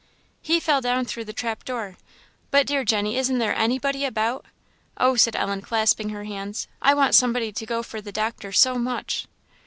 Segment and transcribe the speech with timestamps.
[0.41, 1.95] "He fell down through the trap door.
[2.49, 4.43] But, dear Jenny, isn't there anybody about?
[4.97, 8.79] Oh," said Ellen, clasping her hands "I want somebody to go for the doctor so
[8.79, 9.27] much!"